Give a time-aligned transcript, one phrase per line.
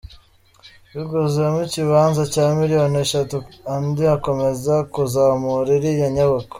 [0.93, 3.37] Baguzemo ikibanza cya miliyoni eshatu
[3.73, 6.47] andi akomeza kuzamura iriya nyubako.